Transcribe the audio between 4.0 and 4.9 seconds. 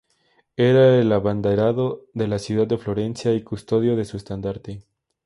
su estandarte.